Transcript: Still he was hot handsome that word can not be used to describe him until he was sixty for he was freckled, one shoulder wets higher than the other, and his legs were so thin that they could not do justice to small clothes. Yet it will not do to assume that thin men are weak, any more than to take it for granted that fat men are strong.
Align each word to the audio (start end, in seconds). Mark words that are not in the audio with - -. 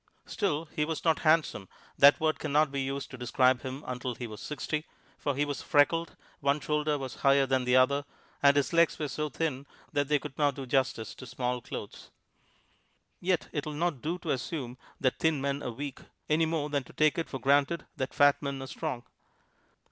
Still 0.25 0.65
he 0.75 0.83
was 0.83 0.99
hot 0.99 1.19
handsome 1.19 1.69
that 1.95 2.19
word 2.19 2.39
can 2.39 2.51
not 2.51 2.71
be 2.71 2.81
used 2.81 3.11
to 3.11 3.19
describe 3.19 3.61
him 3.61 3.83
until 3.85 4.15
he 4.15 4.25
was 4.25 4.41
sixty 4.41 4.87
for 5.19 5.35
he 5.35 5.45
was 5.45 5.61
freckled, 5.61 6.15
one 6.39 6.59
shoulder 6.59 6.97
wets 6.97 7.17
higher 7.17 7.45
than 7.45 7.65
the 7.65 7.75
other, 7.75 8.05
and 8.41 8.57
his 8.57 8.73
legs 8.73 8.97
were 8.97 9.07
so 9.07 9.29
thin 9.29 9.67
that 9.93 10.07
they 10.07 10.17
could 10.17 10.35
not 10.39 10.55
do 10.55 10.65
justice 10.65 11.13
to 11.13 11.27
small 11.27 11.61
clothes. 11.61 12.09
Yet 13.19 13.47
it 13.51 13.67
will 13.67 13.73
not 13.75 14.01
do 14.01 14.17
to 14.17 14.31
assume 14.31 14.79
that 14.99 15.19
thin 15.19 15.39
men 15.39 15.61
are 15.61 15.69
weak, 15.69 15.99
any 16.27 16.47
more 16.47 16.71
than 16.71 16.83
to 16.85 16.93
take 16.93 17.19
it 17.19 17.29
for 17.29 17.37
granted 17.37 17.85
that 17.95 18.15
fat 18.15 18.41
men 18.41 18.59
are 18.63 18.67
strong. 18.67 19.03